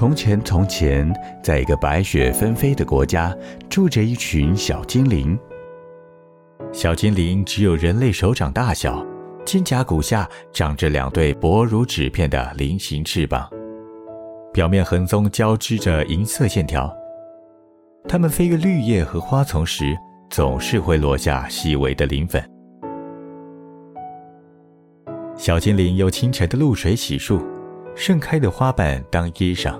[0.00, 3.36] 从前，从前，在一个白雪纷飞的国家，
[3.68, 5.38] 住着一群小精灵。
[6.72, 9.06] 小精灵只有人类手掌大小，
[9.44, 13.46] 肩胛骨下长着两对薄如纸片的菱形翅膀，
[14.54, 16.90] 表面横松交织着银色线条。
[18.08, 19.94] 它们飞越绿叶和花丛时，
[20.30, 22.42] 总是会落下细微的磷粉。
[25.36, 27.38] 小精灵用清晨的露水洗漱。
[27.96, 29.78] 盛开的花瓣当衣裳。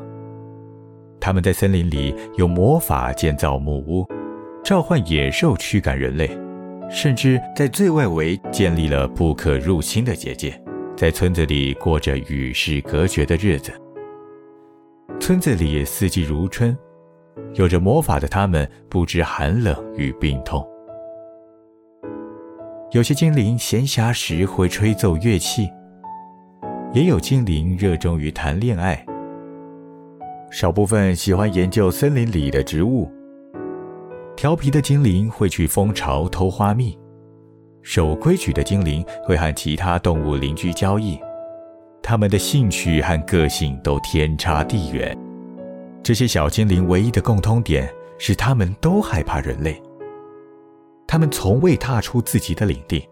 [1.30, 4.04] 他们在森林里用魔法建造木屋，
[4.64, 6.28] 召唤野兽驱赶人类，
[6.90, 10.60] 甚至在最外围建立了不可入侵的结界，
[10.96, 13.70] 在村子里过着与世隔绝的日子。
[15.20, 16.76] 村子里四季如春，
[17.54, 20.68] 有着魔法的他们不知寒冷与病痛。
[22.90, 25.70] 有些精灵闲暇时会吹奏乐器。
[26.92, 29.06] 也有精灵热衷于谈恋爱，
[30.50, 33.10] 少部分喜欢研究森林里的植物。
[34.36, 36.98] 调皮的精灵会去蜂巢偷花蜜，
[37.82, 41.18] 守规矩的精灵会和其他动物邻居交易。
[42.02, 45.16] 他们的兴趣和个性都天差地远。
[46.02, 49.80] 这些小精灵唯一的共通点是，他们都害怕人类。
[51.06, 53.06] 他们从未踏出自己的领地。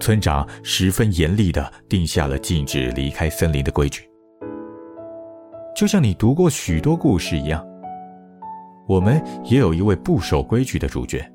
[0.00, 4.02] 村长十分严厉地定下了禁止离开森林的规矩，
[5.74, 7.64] 就像你读过许多故事一样。
[8.86, 11.28] 我们也有一位不守规矩的主角。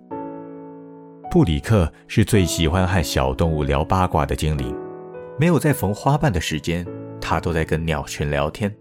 [1.30, 4.76] 布里克是最喜欢和小动物聊八卦的精灵，
[5.38, 6.86] 没有在缝花瓣的时间，
[7.20, 8.74] 他都在跟鸟群聊天。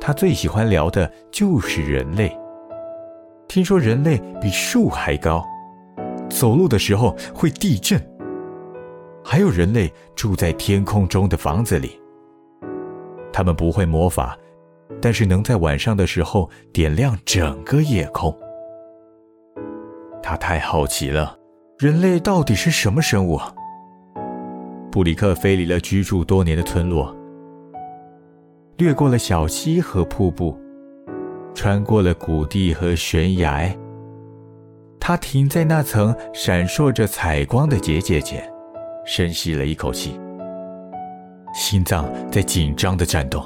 [0.00, 2.36] 他最喜欢聊的就是人类。
[3.48, 5.42] 听说人类比树还高，
[6.28, 7.98] 走路的时候会地震。
[9.24, 11.98] 还有人类住在天空中的房子里，
[13.32, 14.36] 他们不会魔法，
[15.00, 18.34] 但是能在晚上的时候点亮整个夜空。
[20.22, 21.38] 他太好奇了，
[21.78, 23.38] 人类到底是什么生物？
[24.90, 27.14] 布里克飞离了居住多年的村落，
[28.76, 30.58] 掠过了小溪和瀑布，
[31.54, 33.74] 穿过了谷地和悬崖。
[34.98, 38.42] 他停在那层闪烁着彩光的结界前。
[39.06, 40.18] 深吸了一口气，
[41.52, 43.44] 心脏在紧张的颤动，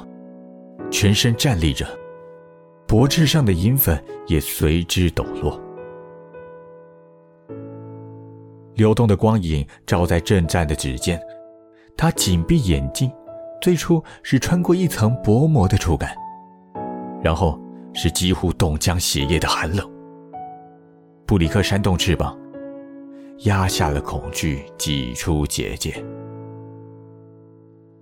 [0.91, 1.85] 全身站立着，
[2.87, 5.59] 脖子上的银粉也随之抖落。
[8.75, 11.19] 流动的光影照在震战的指尖，
[11.97, 13.11] 他紧闭眼睛，
[13.61, 16.15] 最初是穿过一层薄膜的触感，
[17.21, 17.59] 然后
[17.93, 19.89] 是几乎冻僵血液的寒冷。
[21.25, 22.37] 布里克扇动翅膀。
[23.43, 25.93] 压下了恐惧，挤出结界。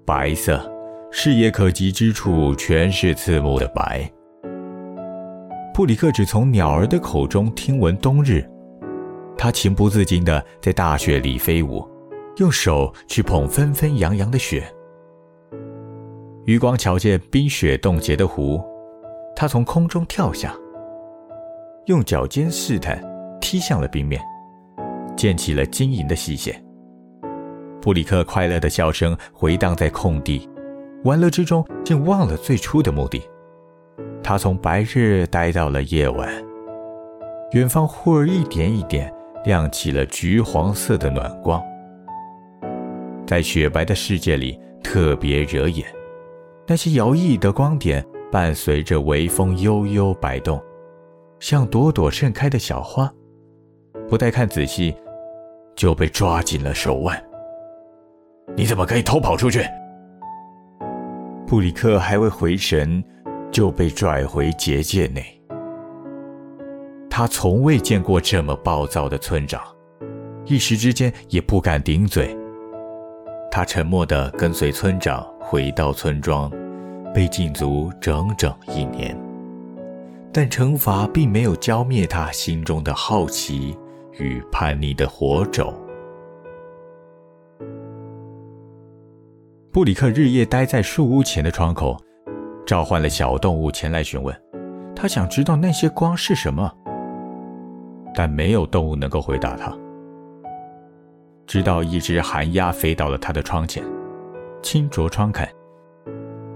[0.03, 0.67] 白色，
[1.12, 4.09] 视野可及之处全是刺目的白。
[5.73, 8.47] 布里克只从鸟儿的口中听闻冬日，
[9.38, 11.88] 他情不自禁地在大雪里飞舞，
[12.38, 14.63] 用手去捧纷纷扬扬的雪。
[16.45, 18.62] 余光瞧见冰雪冻结的湖，
[19.35, 20.56] 他从空中跳下，
[21.85, 23.01] 用脚尖试探，
[23.39, 24.22] 踢向了冰面。
[25.16, 26.63] 溅起了晶莹的细线。
[27.81, 30.47] 布里克快乐的笑声回荡在空地，
[31.03, 33.21] 玩乐之中竟忘了最初的目的。
[34.23, 36.29] 他从白日待到了夜晚，
[37.51, 39.13] 远方忽而一点一点
[39.45, 41.63] 亮起了橘黄色的暖光，
[43.25, 45.87] 在雪白的世界里特别惹眼。
[46.67, 50.61] 那些摇曳的光点伴随着微风悠悠摆动，
[51.39, 53.11] 像朵朵盛开的小花。
[54.07, 54.95] 不待看仔细。
[55.77, 57.23] 就被抓紧了手腕。
[58.55, 59.63] 你怎么可以偷跑出去？
[61.47, 63.01] 布里克还未回神，
[63.49, 65.25] 就被拽回结界内。
[67.09, 69.61] 他从未见过这么暴躁的村长，
[70.45, 72.37] 一时之间也不敢顶嘴。
[73.49, 76.51] 他沉默地跟随村长回到村庄，
[77.13, 79.17] 被禁足整整一年。
[80.33, 83.75] 但惩罚并没有浇灭他心中的好奇。
[84.19, 85.71] 与叛逆的火种。
[89.77, 91.95] 布里克日夜待在树屋前的窗口，
[92.65, 94.35] 召唤了小动物前来询问。
[94.95, 96.68] 他想知道那些光是什么，
[98.12, 99.71] 但没有动物能够回答他。
[101.45, 103.83] 直到一只寒鸦飞到了他的窗前，
[104.63, 105.47] 轻啄窗槛，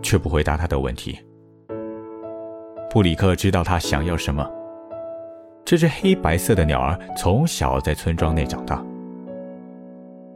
[0.01, 1.19] 却不回答他的问题。
[2.89, 4.49] 布里克知道他想要什么。
[5.63, 8.83] 这只黑白色的鸟儿从小在村庄内长大，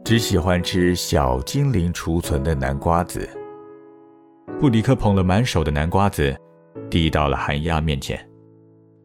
[0.06, 3.28] 只喜欢吃小精灵储存的南瓜子。
[4.60, 6.32] 布里克捧了满手的南瓜子，
[6.88, 8.16] 递到了寒鸦面前。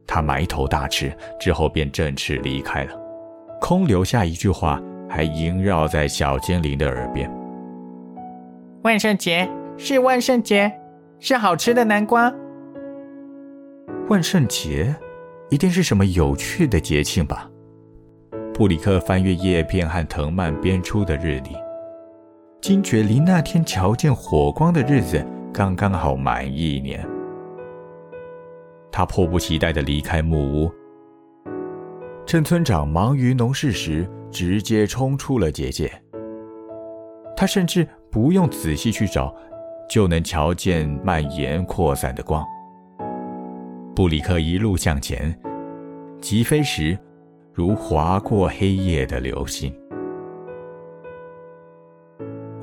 [0.06, 2.94] 他埋头大吃，之后便振翅离开了，
[3.59, 7.27] 空留下一句话，还萦绕在小精灵的耳边
[8.86, 9.50] ：“万圣节
[9.80, 10.71] 是万圣节，
[11.19, 12.31] 是好吃的南瓜。
[14.07, 14.95] 万圣节，
[15.50, 17.50] 一定是什么有趣的节庆吧？”
[18.53, 21.56] 布里克翻阅叶片和藤蔓编出的日历，
[22.62, 27.03] 惊觉离那天瞧见火光的日子刚刚好满一年。
[28.92, 30.71] 他迫不及待地离开木屋，
[32.25, 35.92] 趁村长忙于农事时，直接冲出了结界。
[37.36, 39.33] 他甚至不用仔细去找，
[39.89, 42.45] 就能瞧见蔓延扩散的光。
[43.95, 45.36] 布里克一路向前，
[46.21, 46.97] 疾飞时
[47.53, 49.74] 如划过黑夜的流星。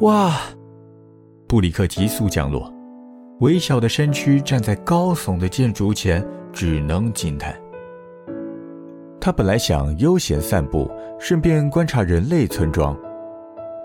[0.00, 0.38] 哇！
[1.46, 2.73] 布里克急速降落。
[3.40, 7.55] 微小的身躯站在高耸的建筑前，只能惊叹。
[9.20, 12.96] 他本来想悠闲散步，顺便观察人类村庄，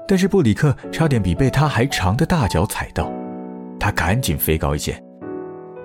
[0.07, 3.11] 但是布里克差点比被他还长的大脚踩到。
[3.79, 4.99] 他赶紧飞高一些，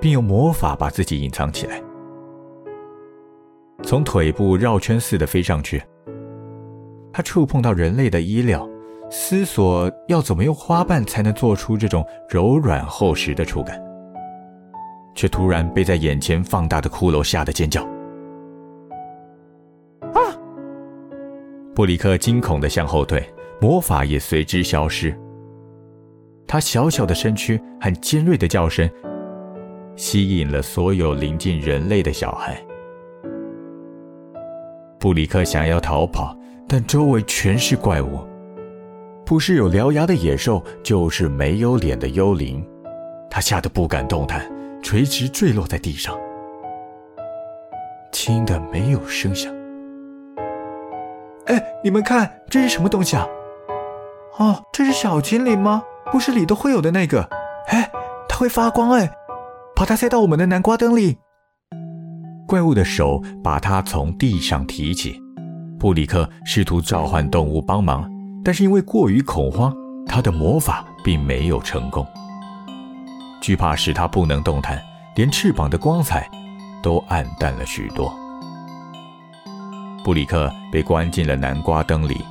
[0.01, 1.83] 并用魔法把自己隐藏起来，
[3.83, 5.83] 从腿部绕圈似的飞上去。
[7.13, 8.69] 他触碰到人类的衣料。
[9.11, 13.83] 思索要怎么用花瓣才能做出这种柔软厚实的触感，
[15.15, 17.83] 却突然被在眼前放大的骷髅吓得尖叫。
[20.13, 20.21] 啊！
[21.75, 23.27] 布里克惊恐地向后退，
[23.63, 25.19] 魔法也随之消失。
[26.47, 28.87] 他小小的身躯和尖锐的叫声，
[29.97, 32.63] 吸引了所有临近人类的小孩。
[34.99, 36.37] 布里克想要逃跑，
[36.67, 38.27] 但周围全是怪物。
[39.25, 42.67] 不是有獠牙的野兽，就是没有脸的幽灵。
[43.31, 44.51] 他吓得不敢动弹，
[44.83, 46.19] 垂直坠落在地上，
[48.11, 49.55] 轻的没有声响。
[51.47, 53.27] 哎，你们看，这是什么东西啊？
[54.39, 55.83] 哦，这是小精灵吗？
[56.11, 57.29] 不是里头会有的那个。
[57.67, 57.91] 哎，
[58.29, 59.11] 它会发光哎，
[59.77, 61.19] 把它塞到我们的南瓜灯里。
[62.49, 65.21] 怪物的手把它从地上提起，
[65.79, 68.11] 布里克试图召唤动物帮忙。
[68.43, 69.71] 但是因为过于恐慌，
[70.07, 72.07] 他的魔法并没有成功。
[73.43, 74.83] 惧怕使他不能动弹，
[75.15, 76.27] 连翅膀的光彩
[76.83, 78.19] 都暗淡了许多。
[80.03, 82.25] 布里克被关进了南瓜灯里，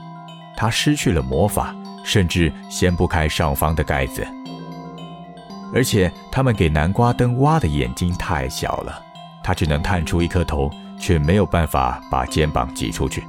[0.56, 4.26] 他失去了魔法，甚至掀不开上方的盖子。
[5.76, 9.00] 而且他们给南瓜灯挖的眼睛太小了，
[9.48, 13.26] 他只能探出一颗头，却没有办法把肩膀挤出去。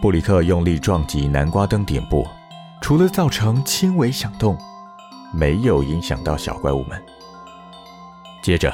[0.00, 2.26] 布里克用力撞击南瓜灯顶部，
[2.80, 4.56] 除了造成轻微响动，
[5.34, 6.98] 没有影响到小怪物们。
[8.40, 8.72] 接着，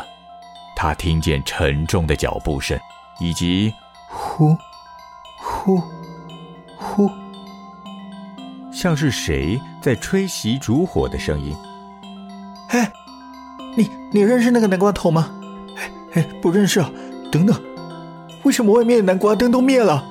[0.76, 2.78] 他听见沉重的脚步声，
[3.18, 3.74] 以及
[4.08, 4.56] 呼、
[5.36, 5.82] 呼、
[6.78, 7.10] 呼，
[8.72, 11.52] 像是谁在吹熄烛火的声音。
[12.68, 12.92] 哎，
[13.76, 15.34] 你你认识那个南瓜头吗？
[16.14, 16.90] 哎，不认识啊。
[17.30, 17.60] 等等，
[18.44, 20.04] 为什么外面的南瓜灯都灭了？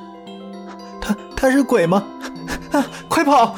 [1.02, 2.04] 他他是鬼吗？
[2.72, 2.86] 啊！
[3.08, 3.56] 快跑！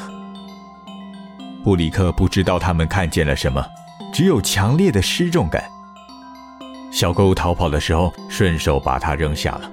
[1.64, 3.64] 布里克不知道他们看见了什么，
[4.12, 5.64] 只有强烈的失重感。
[6.92, 9.70] 小狗逃跑的时候，顺手把他扔下了。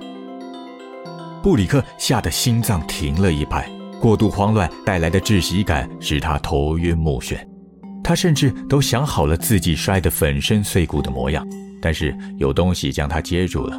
[1.43, 3.69] 布里克吓得心脏停了一拍，
[3.99, 7.37] 过度慌乱带来的窒息感使他头晕目眩。
[8.03, 11.47] 他甚至都想好了自己摔得粉身碎骨的模样，
[11.83, 13.77] 但是有东西将他接住了。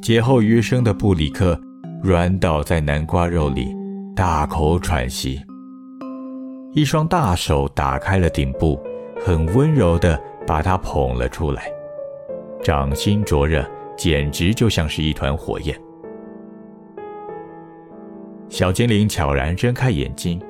[0.00, 1.60] 劫后余生的布里克。
[2.02, 3.72] 软倒在南瓜肉里，
[4.16, 5.40] 大口喘息。
[6.72, 8.76] 一双大手打开了顶部，
[9.24, 11.70] 很温柔地把它捧了出来。
[12.60, 13.64] 掌心灼热，
[13.96, 15.80] 简直就像是一团火焰。
[18.48, 20.42] 小精灵悄然睁开眼睛，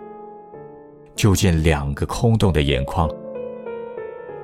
[1.15, 3.07] 就见两个空洞的眼眶，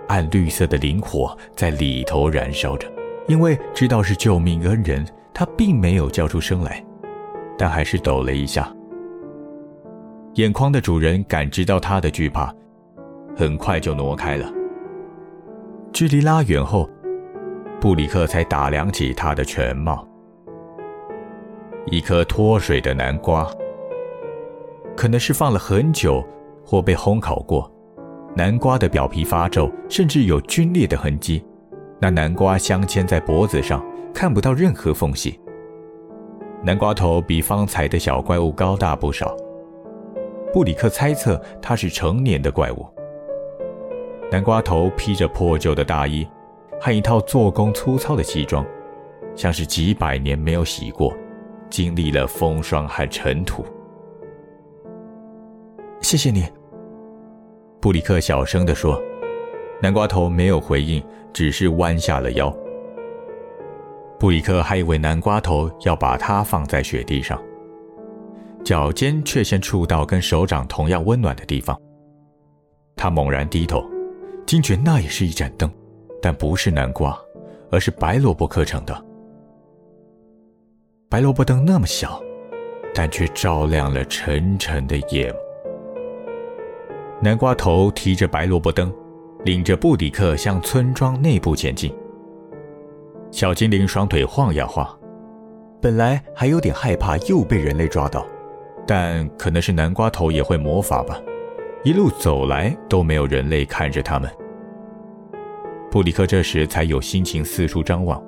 [0.09, 2.91] 暗绿色的灵火在里头燃烧着。
[3.27, 6.85] 因为知道是救命恩人，他并没有叫出声来。
[7.57, 8.73] 但还是抖了一下。
[10.35, 12.55] 眼眶的主人感知到他的惧怕，
[13.37, 14.49] 很快就挪开了。
[15.93, 16.89] 距离拉远后，
[17.81, 20.07] 布里克才打量起他的全貌：
[21.87, 23.51] 一颗脱水的南瓜，
[24.97, 26.25] 可能是放了很久
[26.65, 27.69] 或被烘烤过。
[28.35, 31.45] 南瓜的表皮发皱，甚至有皲裂的痕迹。
[32.01, 35.41] 那南瓜镶嵌在脖子上，看不到任何缝隙。
[36.63, 39.37] 南瓜头比方才的小怪物高大不少。
[40.53, 42.87] 布里克猜测它是成年的怪物。
[44.31, 46.27] 南瓜头披着破旧的大衣，
[46.81, 48.65] 和一套做工粗糙的西装，
[49.35, 51.13] 像是几百年没有洗过，
[51.69, 53.65] 经历了风霜和尘土。
[56.01, 56.45] 谢谢你，
[57.81, 59.01] 布里克小声地说。
[59.81, 61.01] 南瓜头没有回应，
[61.33, 62.53] 只是弯下了腰。
[64.19, 67.41] 布里克还以为南瓜头要把他放在雪地上，
[68.65, 71.81] 脚尖却先触到跟手掌同样温暖的地方。
[72.97, 73.89] 他猛然低头，
[74.45, 75.71] 惊觉那也是一盏灯，
[76.21, 77.17] 但不是南瓜，
[77.71, 79.05] 而是白萝卜刻成的。
[81.09, 82.21] 白萝卜灯那么小，
[82.93, 85.33] 但却照亮了沉沉的夜。
[87.21, 88.95] 南瓜头提着白萝卜灯，
[89.45, 91.93] 领着布里克向村庄内部前进。
[93.33, 94.89] 小精灵双腿晃呀晃，
[95.83, 98.25] 本来还有点害怕又被人类抓到，
[98.87, 101.21] 但可能是南瓜头也会魔法吧。
[101.83, 104.31] 一路走来都没有人类看着他们。
[105.91, 108.23] 布里克这时才有心情四处张望。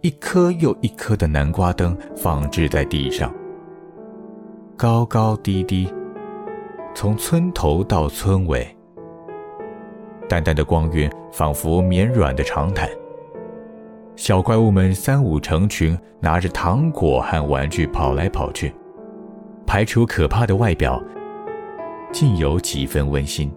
[0.00, 3.32] 一颗又一颗的南瓜灯放置在地上，
[4.76, 5.92] 高高低低，
[7.00, 8.76] 从村头到村尾，
[10.28, 12.90] 淡淡的光晕仿佛绵软的长毯。
[14.16, 18.74] 小怪物们三五成群，拿着糖果和玩具跑来跑去，
[19.64, 21.00] 排除可怕的外表，
[22.10, 23.48] 竟有几分温馨。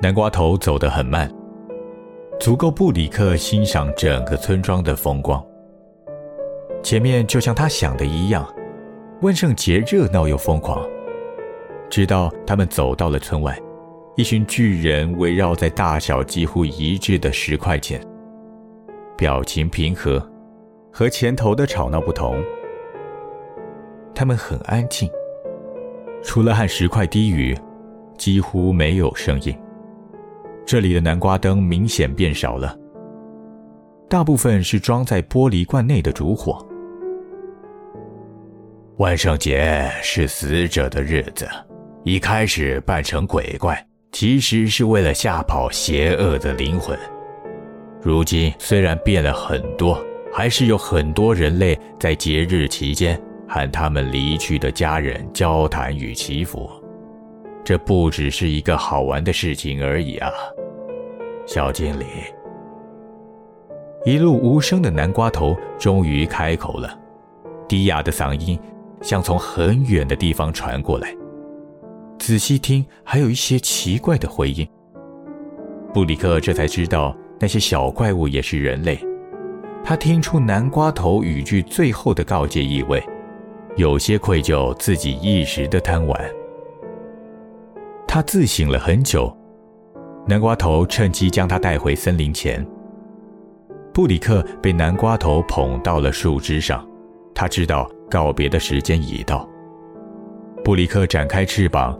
[0.00, 1.28] 南瓜头走得很慢，
[2.38, 5.44] 足够布里克欣赏整个村庄的风光。
[6.84, 8.48] 前面就像他想的一样，
[9.22, 10.88] 万圣节热闹又疯狂。
[11.90, 13.58] 直到他们走到了村外，
[14.16, 18.00] 一群巨人围绕在大小几乎一致的石块前。
[19.16, 20.24] 表情平和，
[20.92, 22.40] 和前头的吵闹不同。
[24.14, 25.10] 他们很安静，
[26.22, 27.56] 除了和石块低语，
[28.16, 29.56] 几乎没有声音。
[30.66, 32.76] 这里的南瓜灯明显变少了，
[34.08, 36.64] 大部分是装在玻璃罐内的烛火。
[38.98, 41.48] 万圣节是死者的日子，
[42.08, 46.98] 一开始扮成鬼怪，其实是为了吓跑邪恶的灵魂。
[48.00, 56.70] 如今虽然变了很多，还是有很多人类在节日期间和他们离去的家人交谈与祈福。
[57.62, 60.32] 这不只是一个好玩的事情而已啊，
[61.44, 62.06] 小精灵！
[64.06, 66.98] 一路无声的南瓜头终于开口了，
[67.68, 68.58] 低哑的嗓音
[69.02, 71.14] 像从很远的地方传过来。
[72.18, 74.66] 仔细听，还有一些奇怪的回应。
[75.94, 77.16] 布里克这才知道。
[77.40, 78.98] 那些小怪物也是人类，
[79.84, 83.00] 他听出南瓜头语句最后的告诫意味，
[83.76, 86.20] 有些愧疚自己一时的贪玩。
[88.08, 89.32] 他自省了很久，
[90.26, 92.66] 南瓜头趁机将他带回森林前。
[93.94, 96.84] 布里克被南瓜头捧到了树枝上，
[97.32, 99.48] 他知道告别的时间已到。
[100.64, 101.96] 布里克展开翅膀，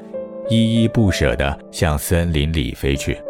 [0.49, 3.21] 依依不舍地向森林里飞去。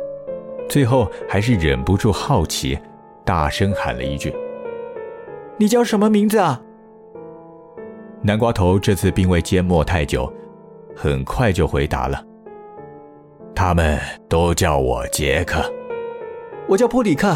[0.68, 2.78] 最后还是忍不住好奇，
[3.24, 4.34] 大声喊了一句
[5.56, 6.60] ：“你叫什么名字啊？”
[8.22, 10.30] 南瓜头这次并未缄默太久，
[10.94, 12.22] 很快就回答了
[13.54, 13.98] ：“他们
[14.28, 15.62] 都叫我杰克。
[16.68, 17.34] ”“我叫普里克，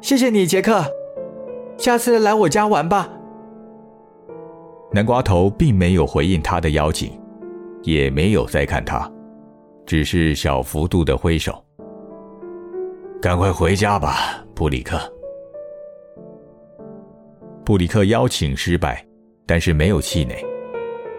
[0.00, 0.84] 谢谢你，杰克。
[1.76, 3.08] 下次来我家玩吧。”
[4.90, 7.12] 南瓜头并没有回应他的邀请，
[7.82, 9.10] 也没有再看他，
[9.86, 11.52] 只是小幅度的挥手。
[13.20, 14.98] 赶快回家吧，布里克。
[17.64, 19.06] 布里克邀请失败，
[19.46, 20.44] 但是没有气馁。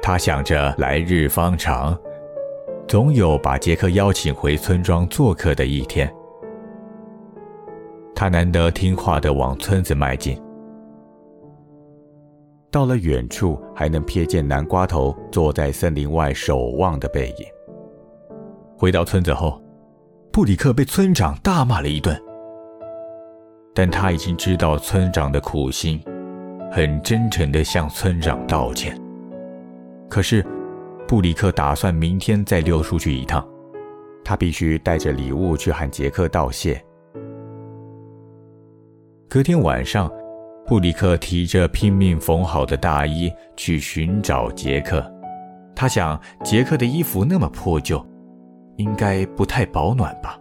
[0.02, 1.98] 他想着来日方长，
[2.88, 6.14] 总有把杰克邀请回村庄做客的一天。
[8.14, 10.38] 他难得听话的往村子迈进。
[12.70, 17.53] 到了远处，还能瞥见南瓜头坐在森林外守望的背影。
[18.84, 19.64] 回到村子后。
[20.30, 22.22] 布里克被村长大骂了一顿，
[23.74, 26.04] 但他已经知道村长的苦心，
[26.70, 28.94] 很真诚地向村长道歉。
[30.10, 30.46] 可是，
[31.08, 33.48] 布里克打算明天再溜出去一趟，
[34.22, 36.84] 他必须带着礼物去喊杰克道谢。
[39.30, 40.12] 隔天晚上，
[40.68, 45.10] 布里克提着拼命缝好的大衣去寻找杰克，
[45.74, 48.06] 他想杰克的衣服那么破旧。
[48.78, 50.38] 应该不太保暖吧。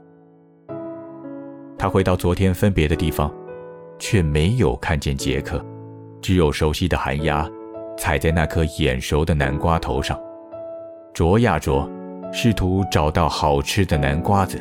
[1.79, 3.33] 他回到昨天分别的地方，
[3.99, 5.65] 却没有看见杰克，
[6.21, 7.49] 只有熟悉的寒鸦
[7.97, 10.19] 踩在那颗眼熟的南瓜头上，
[11.13, 11.91] 啄呀啄，
[12.33, 14.61] 试图找到好吃的南瓜子。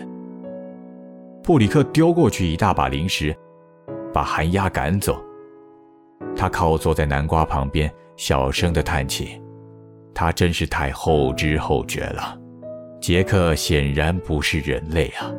[1.43, 3.35] 布里克丢过去一大把零食，
[4.11, 5.23] 把寒鸦赶走。
[6.35, 9.41] 他靠坐在南瓜旁边，小声的叹气
[10.13, 12.37] ：“他真是太后知后觉了。”
[13.01, 15.33] 杰克显然不是人类啊！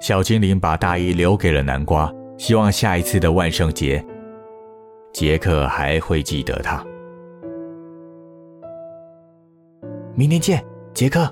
[0.00, 4.02] 小精灵把大衣留给了南瓜，希望下一次的万圣节，
[5.12, 6.82] 杰克还会记得他。
[10.14, 11.30] 明天见，杰克。